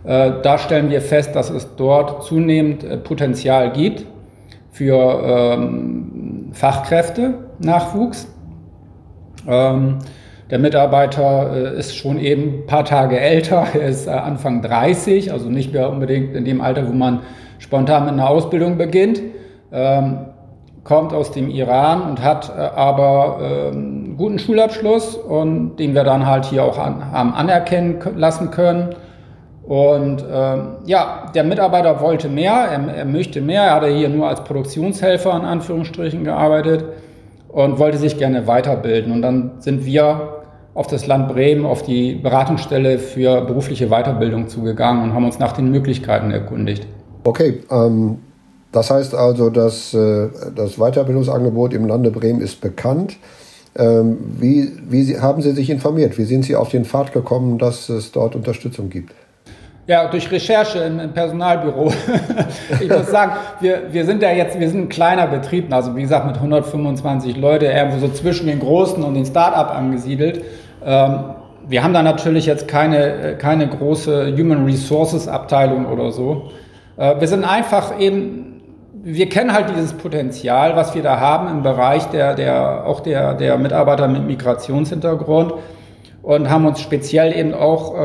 [0.05, 4.05] Äh, da stellen wir fest, dass es dort zunehmend äh, Potenzial gibt
[4.71, 8.29] für ähm, Fachkräfte-Nachwuchs.
[9.49, 9.99] Ähm,
[10.51, 15.73] der Mitarbeiter ist schon eben ein paar Tage älter, er ist Anfang 30, also nicht
[15.73, 17.21] mehr unbedingt in dem Alter, wo man
[17.59, 19.23] spontan mit einer Ausbildung beginnt.
[19.73, 20.27] Ähm,
[20.85, 23.39] kommt aus dem Iran und hat äh, aber
[23.73, 28.95] ähm, guten Schulabschluss und den wir dann halt hier auch an, haben anerkennen lassen können.
[29.65, 34.29] Und ähm, ja, der Mitarbeiter wollte mehr, er, er möchte mehr, er hatte hier nur
[34.29, 36.85] als Produktionshelfer in Anführungsstrichen gearbeitet
[37.49, 39.13] und wollte sich gerne weiterbilden.
[39.13, 40.43] Und dann sind wir
[40.75, 45.53] auf das Land Bremen, auf die Beratungsstelle für berufliche Weiterbildung zugegangen und haben uns nach
[45.53, 46.87] den Möglichkeiten erkundigt.
[47.25, 48.19] Okay, ähm,
[48.73, 53.17] das heißt also, dass äh, das Weiterbildungsangebot im Lande Bremen ist bekannt.
[53.77, 56.19] Ähm, wie, wie haben Sie sich informiert?
[56.19, 59.13] Wie sind Sie auf den Pfad gekommen, dass es dort Unterstützung gibt?
[59.87, 61.93] Ja, durch Recherche im, im Personalbüro.
[62.81, 66.03] ich muss sagen, wir, wir sind ja jetzt, wir sind ein kleiner Betrieb, also wie
[66.03, 70.45] gesagt mit 125 Leute, irgendwo so zwischen den Großen und den Start-up angesiedelt.
[70.85, 71.25] Ähm,
[71.67, 76.51] wir haben da natürlich jetzt keine, keine große Human Resources Abteilung oder so.
[76.97, 78.52] Äh, wir sind einfach eben,
[79.05, 83.35] wir kennen halt dieses Potenzial, was wir da haben im Bereich der, der, auch der,
[83.35, 85.55] der Mitarbeiter mit Migrationshintergrund
[86.23, 87.99] und haben uns speziell eben auch äh,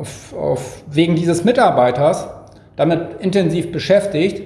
[0.00, 2.28] auf, auf, wegen dieses Mitarbeiters
[2.76, 4.42] damit intensiv beschäftigt,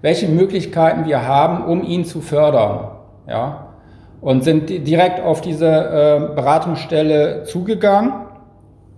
[0.00, 2.90] welche Möglichkeiten wir haben, um ihn zu fördern.
[3.28, 3.68] Ja?
[4.20, 8.12] Und sind direkt auf diese äh, Beratungsstelle zugegangen,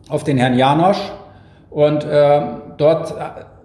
[0.09, 1.13] auf den Herrn Janosch.
[1.71, 2.41] Und äh,
[2.79, 3.15] dort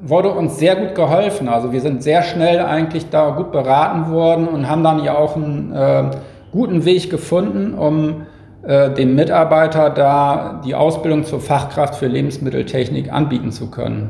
[0.01, 1.49] wurde uns sehr gut geholfen.
[1.49, 5.35] Also wir sind sehr schnell eigentlich da gut beraten worden und haben dann ja auch
[5.35, 6.11] einen äh,
[6.51, 8.25] guten Weg gefunden, um
[8.63, 14.09] äh, dem Mitarbeiter da die Ausbildung zur Fachkraft für Lebensmitteltechnik anbieten zu können.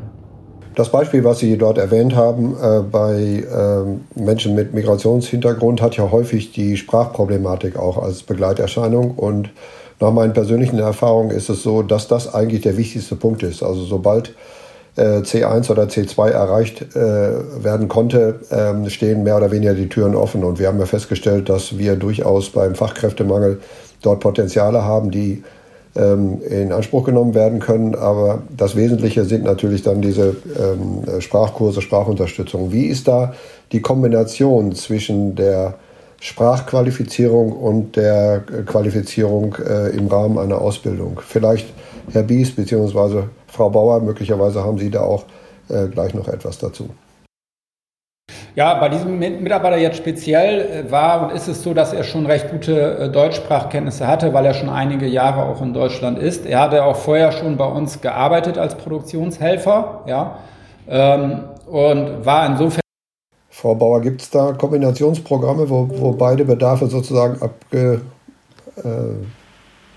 [0.76, 6.10] Das Beispiel, was Sie dort erwähnt haben, äh, bei äh, Menschen mit Migrationshintergrund, hat ja
[6.10, 9.12] häufig die Sprachproblematik auch als Begleiterscheinung.
[9.16, 9.50] Und
[9.98, 13.62] nach meinen persönlichen Erfahrungen ist es so, dass das eigentlich der wichtigste Punkt ist.
[13.62, 14.34] Also sobald
[14.96, 20.44] C1 oder C2 erreicht äh, werden konnte, ähm, stehen mehr oder weniger die Türen offen.
[20.44, 23.60] Und wir haben ja festgestellt, dass wir durchaus beim Fachkräftemangel
[24.02, 25.42] dort Potenziale haben, die
[25.96, 27.94] ähm, in Anspruch genommen werden können.
[27.94, 32.72] Aber das Wesentliche sind natürlich dann diese ähm, Sprachkurse, Sprachunterstützung.
[32.72, 33.34] Wie ist da
[33.72, 35.74] die Kombination zwischen der
[36.20, 41.20] Sprachqualifizierung und der Qualifizierung äh, im Rahmen einer Ausbildung?
[41.26, 41.66] Vielleicht
[42.12, 43.22] Herr Bies bzw.
[43.50, 45.24] Frau Bauer, möglicherweise haben Sie da auch
[45.68, 46.90] äh, gleich noch etwas dazu.
[48.56, 52.26] Ja, bei diesem Mitarbeiter jetzt speziell äh, war und ist es so, dass er schon
[52.26, 56.46] recht gute äh, Deutschsprachkenntnisse hatte, weil er schon einige Jahre auch in Deutschland ist.
[56.46, 60.38] Er hatte auch vorher schon bei uns gearbeitet als Produktionshelfer, ja,
[60.88, 62.80] ähm, und war insofern.
[63.48, 68.00] Frau Bauer, gibt es da Kombinationsprogramme, wo, wo beide Bedarfe sozusagen abge,
[68.76, 69.39] äh,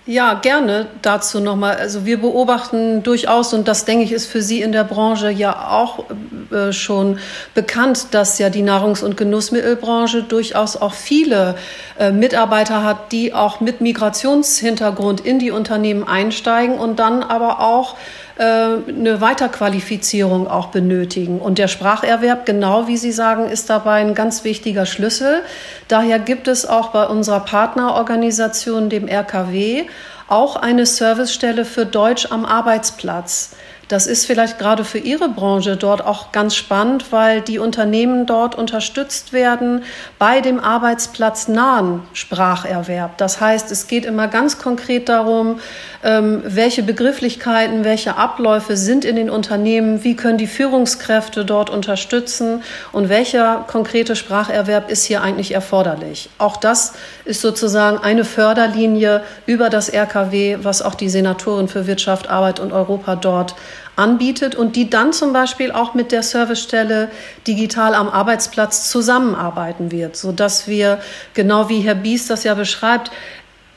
[0.06, 1.78] ja, gerne dazu nochmal.
[1.78, 5.70] Also wir beobachten durchaus, und das denke ich ist für Sie in der Branche ja
[5.70, 6.06] auch
[6.52, 7.20] äh, schon
[7.54, 11.56] bekannt, dass ja die Nahrungs- und Genussmittelbranche durchaus auch viele
[11.98, 17.96] äh, Mitarbeiter hat, die auch mit Migrationshintergrund in die Unternehmen einsteigen und dann aber auch
[18.38, 21.40] eine Weiterqualifizierung auch benötigen.
[21.40, 25.42] Und der Spracherwerb, genau wie Sie sagen, ist dabei ein ganz wichtiger Schlüssel.
[25.88, 29.84] Daher gibt es auch bei unserer Partnerorganisation, dem RKW,
[30.28, 33.56] auch eine Servicestelle für Deutsch am Arbeitsplatz.
[33.90, 38.56] Das ist vielleicht gerade für Ihre Branche dort auch ganz spannend, weil die Unternehmen dort
[38.56, 39.84] unterstützt werden
[40.18, 43.18] bei dem arbeitsplatznahen Spracherwerb.
[43.18, 45.60] Das heißt, es geht immer ganz konkret darum,
[46.04, 52.64] ähm, welche Begrifflichkeiten, welche Abläufe sind in den Unternehmen, wie können die Führungskräfte dort unterstützen
[52.92, 56.30] und welcher konkrete Spracherwerb ist hier eigentlich erforderlich.
[56.38, 56.94] Auch das
[57.26, 62.72] ist sozusagen eine Förderlinie über das RKW, was auch die Senatorin für Wirtschaft, Arbeit und
[62.72, 63.56] Europa dort
[63.96, 67.10] anbietet und die dann zum Beispiel auch mit der Servicestelle
[67.48, 71.00] digital am Arbeitsplatz zusammenarbeiten wird, sodass wir,
[71.34, 73.12] genau wie Herr Bies das ja beschreibt,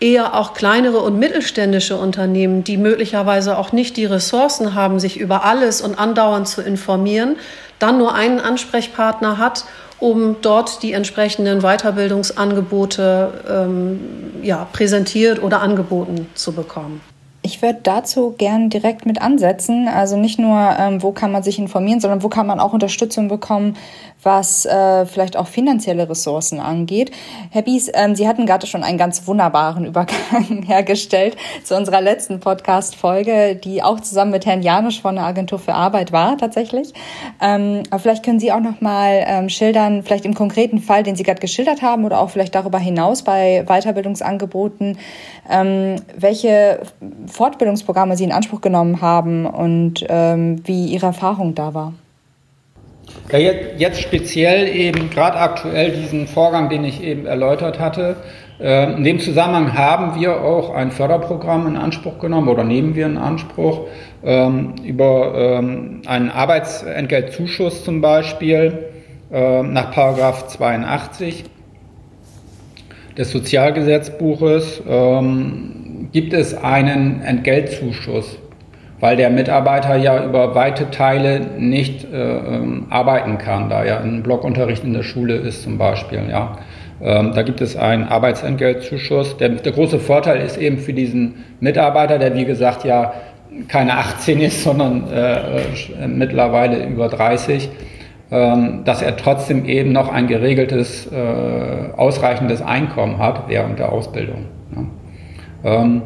[0.01, 5.45] eher auch kleinere und mittelständische Unternehmen, die möglicherweise auch nicht die Ressourcen haben, sich über
[5.45, 7.37] alles und andauernd zu informieren,
[7.79, 9.65] dann nur einen Ansprechpartner hat,
[9.99, 14.01] um dort die entsprechenden Weiterbildungsangebote ähm,
[14.43, 17.01] ja, präsentiert oder angeboten zu bekommen.
[17.47, 19.87] Ich würde dazu gern direkt mit ansetzen.
[19.87, 23.29] Also nicht nur, ähm, wo kann man sich informieren, sondern wo kann man auch Unterstützung
[23.29, 23.77] bekommen,
[24.27, 27.13] was äh, vielleicht auch finanzielle Ressourcen angeht.
[27.51, 32.41] Herr Bies, ähm, Sie hatten gerade schon einen ganz wunderbaren Übergang hergestellt zu unserer letzten
[32.41, 36.93] Podcast-Folge, die auch zusammen mit Herrn Janusz von der Agentur für Arbeit war tatsächlich.
[37.41, 41.15] Ähm, aber vielleicht können Sie auch noch mal ähm, schildern, vielleicht im konkreten Fall, den
[41.15, 44.99] Sie gerade geschildert haben oder auch vielleicht darüber hinaus bei Weiterbildungsangeboten,
[45.49, 46.81] ähm, welche
[47.29, 51.93] Fortbildungsprogramme Sie in Anspruch genommen haben und ähm, wie Ihre Erfahrung da war.
[53.33, 58.17] Ja, jetzt, jetzt speziell eben gerade aktuell diesen Vorgang, den ich eben erläutert hatte.
[58.61, 63.07] Äh, in dem Zusammenhang haben wir auch ein Förderprogramm in Anspruch genommen oder nehmen wir
[63.07, 63.89] in Anspruch
[64.25, 68.91] ähm, über ähm, einen Arbeitsentgeltzuschuss zum Beispiel
[69.29, 71.43] nach Paragraph 82
[73.19, 78.39] des Sozialgesetzbuches ähm, gibt es einen Entgeltzuschuss
[79.01, 84.23] weil der Mitarbeiter ja über weite Teile nicht äh, ähm, arbeiten kann, da er ein
[84.23, 86.23] Blockunterricht in der Schule ist zum Beispiel.
[86.31, 86.57] Ja.
[87.01, 89.37] Ähm, da gibt es einen Arbeitsentgeltzuschuss.
[89.37, 93.13] Der, der, große Vorteil ist eben für diesen Mitarbeiter, der wie gesagt ja
[93.69, 97.69] keine 18 ist, sondern äh, äh, mittlerweile über 30,
[98.31, 104.47] ähm, dass er trotzdem eben noch ein geregeltes, äh, ausreichendes Einkommen hat während der Ausbildung.
[104.75, 105.83] Ja.
[105.83, 106.03] Ähm,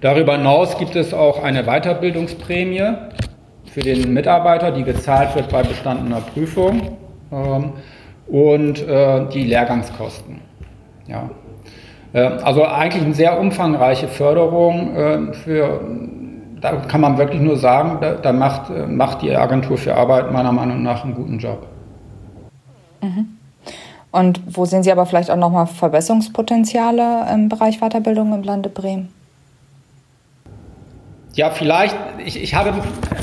[0.00, 2.94] Darüber hinaus gibt es auch eine Weiterbildungsprämie
[3.66, 6.96] für den Mitarbeiter, die gezahlt wird bei bestandener Prüfung
[7.30, 7.72] ähm,
[8.26, 10.40] und äh, die Lehrgangskosten.
[11.06, 11.30] Ja.
[12.12, 15.80] Äh, also eigentlich eine sehr umfangreiche Förderung äh, für
[16.60, 20.30] da kann man wirklich nur sagen, da, da macht, äh, macht die Agentur für Arbeit
[20.32, 21.66] meiner Meinung nach einen guten Job.
[23.02, 23.38] Mhm.
[24.12, 29.08] Und wo sehen Sie aber vielleicht auch nochmal Verbesserungspotenziale im Bereich Weiterbildung im Lande Bremen?
[31.34, 32.72] Ja, vielleicht, ich, ich habe,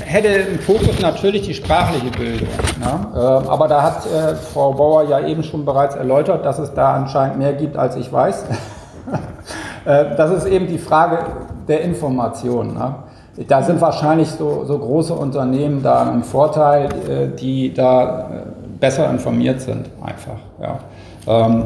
[0.05, 2.47] hätte im Fokus natürlich die sprachliche Bildung.
[2.79, 3.07] Ne?
[3.13, 6.93] Äh, aber da hat äh, Frau Bauer ja eben schon bereits erläutert, dass es da
[6.93, 8.45] anscheinend mehr gibt, als ich weiß.
[9.85, 11.19] äh, das ist eben die Frage
[11.67, 12.75] der Information.
[12.75, 12.95] Ne?
[13.45, 18.23] Da sind wahrscheinlich so, so, große Unternehmen da im Vorteil, äh, die da äh,
[18.79, 20.39] besser informiert sind, einfach.
[20.61, 20.79] Ja.
[21.27, 21.65] Ähm,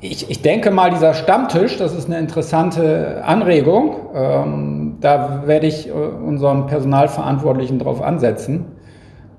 [0.00, 3.96] ich, ich, denke mal, dieser Stammtisch, das ist eine interessante Anregung.
[4.14, 8.66] Ähm, da werde ich äh, unseren Personalverantwortlichen darauf ansetzen,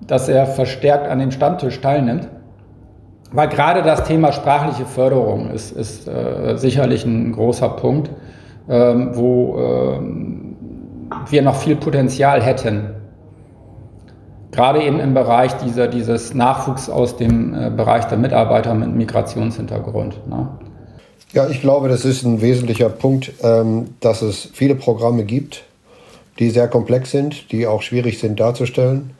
[0.05, 2.29] dass er verstärkt an dem Stammtisch teilnimmt.
[3.31, 8.09] Weil gerade das Thema sprachliche Förderung ist, ist äh, sicherlich ein großer Punkt,
[8.69, 10.55] ähm, wo ähm,
[11.29, 12.91] wir noch viel Potenzial hätten.
[14.51, 20.21] Gerade eben im Bereich dieser, dieses Nachwuchs aus dem äh, Bereich der Mitarbeiter mit Migrationshintergrund.
[20.27, 20.47] Ne?
[21.33, 25.63] Ja, ich glaube, das ist ein wesentlicher Punkt, ähm, dass es viele Programme gibt,
[26.39, 29.11] die sehr komplex sind, die auch schwierig sind darzustellen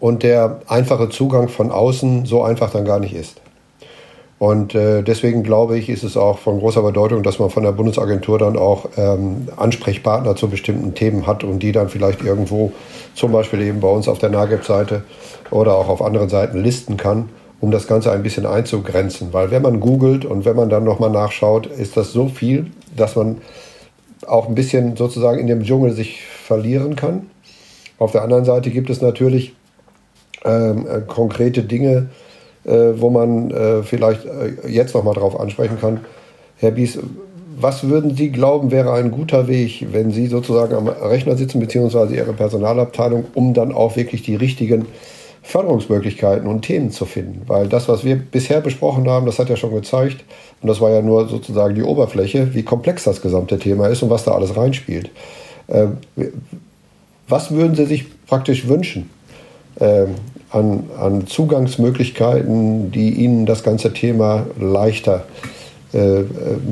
[0.00, 3.40] und der einfache Zugang von außen so einfach dann gar nicht ist.
[4.38, 7.72] Und äh, deswegen glaube ich, ist es auch von großer Bedeutung, dass man von der
[7.72, 12.72] Bundesagentur dann auch ähm, Ansprechpartner zu bestimmten Themen hat und die dann vielleicht irgendwo,
[13.14, 15.04] zum Beispiel eben bei uns auf der NAGEP-Seite
[15.50, 17.30] oder auch auf anderen Seiten listen kann,
[17.60, 19.32] um das Ganze ein bisschen einzugrenzen.
[19.32, 23.16] Weil wenn man googelt und wenn man dann nochmal nachschaut, ist das so viel, dass
[23.16, 23.38] man
[24.26, 27.26] auch ein bisschen sozusagen in dem Dschungel sich verlieren kann.
[27.98, 29.54] Auf der anderen Seite gibt es natürlich
[30.44, 32.10] ähm, äh, konkrete Dinge,
[32.64, 36.00] äh, wo man äh, vielleicht äh, jetzt noch mal drauf ansprechen kann.
[36.58, 36.98] Herr Bies,
[37.58, 42.14] was würden Sie glauben, wäre ein guter Weg, wenn Sie sozusagen am Rechner sitzen, beziehungsweise
[42.14, 44.86] Ihre Personalabteilung, um dann auch wirklich die richtigen
[45.46, 47.42] Förderungsmöglichkeiten und Themen zu finden?
[47.46, 50.24] Weil das, was wir bisher besprochen haben, das hat ja schon gezeigt,
[50.60, 54.10] und das war ja nur sozusagen die Oberfläche, wie komplex das gesamte Thema ist und
[54.10, 55.10] was da alles reinspielt.
[55.68, 55.98] Ähm,
[57.28, 59.10] was würden Sie sich praktisch wünschen
[59.80, 60.14] ähm,
[60.50, 65.24] an, an Zugangsmöglichkeiten, die Ihnen das ganze Thema leichter
[65.92, 66.22] äh,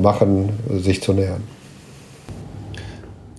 [0.00, 0.50] machen,
[0.80, 1.42] sich zu nähern?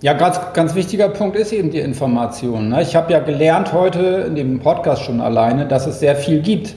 [0.02, 2.68] Ja, ganz, ganz wichtiger Punkt ist eben die Information.
[2.68, 2.82] Ne?
[2.82, 6.74] Ich habe ja gelernt heute in dem Podcast schon alleine, dass es sehr viel gibt,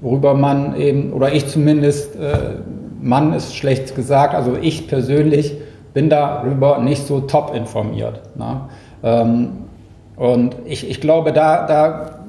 [0.00, 2.56] worüber man eben, oder ich zumindest, äh,
[3.00, 5.54] Mann ist schlecht gesagt, also ich persönlich
[5.94, 8.22] bin darüber nicht so top informiert.
[8.34, 8.62] Ne?
[9.04, 9.50] Ähm,
[10.16, 12.24] und ich, ich glaube, da, da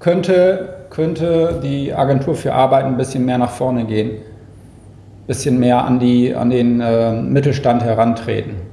[0.00, 5.82] könnte, könnte die Agentur für Arbeit ein bisschen mehr nach vorne gehen, ein bisschen mehr
[5.82, 8.71] an, die, an den äh, Mittelstand herantreten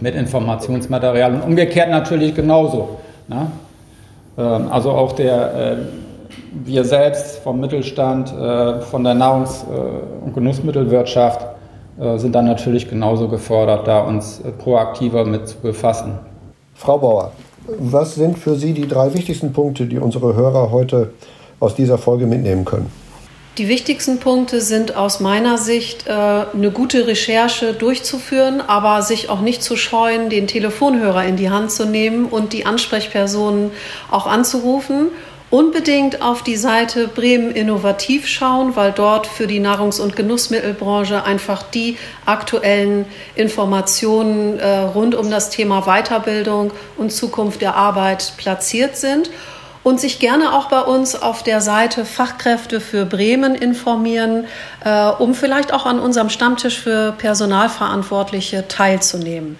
[0.00, 2.98] mit Informationsmaterial und umgekehrt natürlich genauso.
[3.28, 3.46] Ne?
[4.38, 5.76] Ähm, also auch der, äh,
[6.64, 11.46] wir selbst vom Mittelstand, äh, von der Nahrungs- äh, und Genussmittelwirtschaft
[12.16, 16.18] sind dann natürlich genauso gefordert, da uns proaktiver mit zu befassen.
[16.74, 17.30] Frau Bauer,
[17.78, 21.12] was sind für Sie die drei wichtigsten Punkte, die unsere Hörer heute
[21.60, 22.90] aus dieser Folge mitnehmen können?
[23.56, 29.42] Die wichtigsten Punkte sind aus meiner Sicht, äh, eine gute Recherche durchzuführen, aber sich auch
[29.42, 33.70] nicht zu scheuen, den Telefonhörer in die Hand zu nehmen und die Ansprechpersonen
[34.10, 35.10] auch anzurufen.
[35.50, 41.62] Unbedingt auf die Seite Bremen Innovativ schauen, weil dort für die Nahrungs- und Genussmittelbranche einfach
[41.62, 41.96] die
[42.26, 49.30] aktuellen Informationen äh, rund um das Thema Weiterbildung und Zukunft der Arbeit platziert sind
[49.84, 54.46] und sich gerne auch bei uns auf der Seite Fachkräfte für Bremen informieren,
[54.84, 59.58] äh, um vielleicht auch an unserem Stammtisch für Personalverantwortliche teilzunehmen.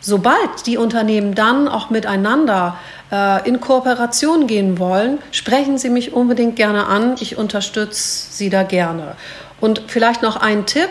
[0.00, 2.76] Sobald die Unternehmen dann auch miteinander
[3.10, 7.16] äh, in Kooperation gehen wollen, sprechen Sie mich unbedingt gerne an.
[7.20, 9.16] Ich unterstütze Sie da gerne.
[9.60, 10.90] Und vielleicht noch ein Tipp,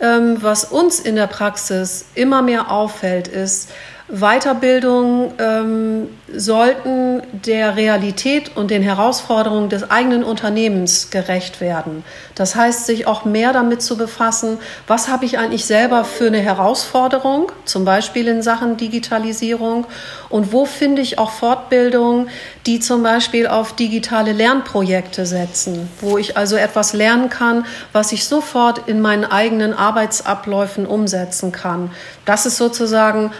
[0.00, 3.70] ähm, was uns in der Praxis immer mehr auffällt, ist,
[4.08, 12.04] Weiterbildung ähm, sollten der Realität und den Herausforderungen des eigenen Unternehmens gerecht werden.
[12.34, 16.40] Das heißt, sich auch mehr damit zu befassen, was habe ich eigentlich selber für eine
[16.40, 19.86] Herausforderung, zum Beispiel in Sachen Digitalisierung,
[20.30, 22.28] und wo finde ich auch Fortbildungen,
[22.66, 28.26] die zum Beispiel auf digitale Lernprojekte setzen, wo ich also etwas lernen kann, was ich
[28.26, 31.90] sofort in meinen eigenen Arbeitsabläufen umsetzen kann.
[32.24, 33.32] Das ist sozusagen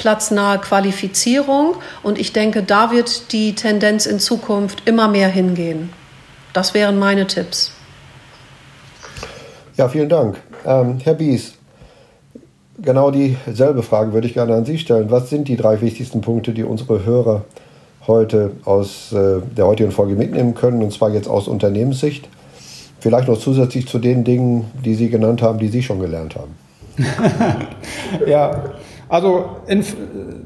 [0.00, 5.90] arbeitsplatznahe Qualifizierung und ich denke, da wird die Tendenz in Zukunft immer mehr hingehen.
[6.52, 7.72] Das wären meine Tipps.
[9.76, 10.36] Ja, vielen Dank.
[10.66, 11.54] Ähm, Herr Bies,
[12.82, 15.10] genau dieselbe Frage würde ich gerne an Sie stellen.
[15.10, 17.44] Was sind die drei wichtigsten Punkte, die unsere Hörer
[18.06, 22.28] heute aus äh, der heutigen Folge mitnehmen können, und zwar jetzt aus Unternehmenssicht?
[22.98, 26.54] Vielleicht noch zusätzlich zu den Dingen, die Sie genannt haben, die Sie schon gelernt haben.
[28.26, 28.62] ja,
[29.10, 29.96] also inf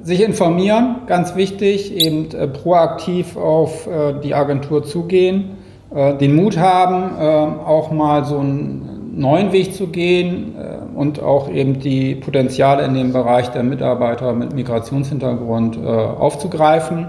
[0.02, 5.56] sich informieren, ganz wichtig, eben äh, proaktiv auf äh, die Agentur zugehen,
[5.94, 7.24] äh, den Mut haben, äh,
[7.64, 12.94] auch mal so einen neuen Weg zu gehen äh, und auch eben die Potenziale in
[12.94, 17.08] dem Bereich der Mitarbeiter mit Migrationshintergrund äh, aufzugreifen.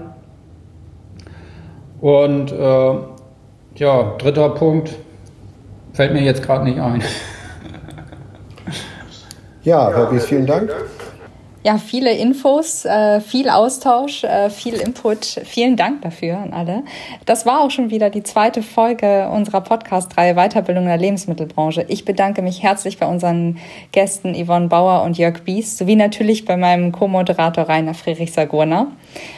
[2.00, 2.52] Und
[3.74, 4.94] ja, dritter Punkt
[5.94, 7.02] fällt mir jetzt gerade nicht ein.
[9.62, 10.70] Ja, Herr Wies, vielen Dank.
[11.66, 15.24] Ja, viele Infos, äh, viel Austausch, äh, viel Input.
[15.24, 16.84] Vielen Dank dafür an alle.
[17.24, 21.84] Das war auch schon wieder die zweite Folge unserer Podcast-Reihe Weiterbildung in der Lebensmittelbranche.
[21.88, 23.58] Ich bedanke mich herzlich bei unseren
[23.90, 28.92] Gästen Yvonne Bauer und Jörg Bies, sowie natürlich bei meinem Co-Moderator Rainer Friedrich-Sagurner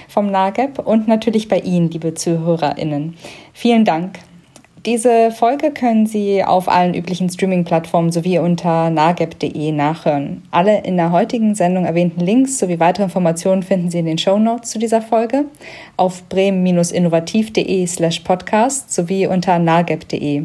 [0.07, 3.17] vom NAGEP und natürlich bei Ihnen, liebe ZuhörerInnen.
[3.55, 4.19] Vielen Dank.
[4.89, 10.43] Diese Folge können Sie auf allen üblichen Streaming-Plattformen sowie unter nageb.de nachhören.
[10.51, 14.39] Alle in der heutigen Sendung erwähnten Links sowie weitere Informationen finden Sie in den Show
[14.39, 15.45] Notes zu dieser Folge
[15.99, 20.45] auf bremen-innovativ.de slash podcast sowie unter nageb.de.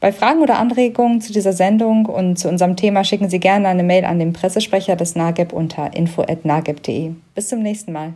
[0.00, 3.82] Bei Fragen oder Anregungen zu dieser Sendung und zu unserem Thema schicken Sie gerne eine
[3.82, 7.10] Mail an den Pressesprecher des NAGEB unter info.nageb.de.
[7.34, 8.14] Bis zum nächsten Mal.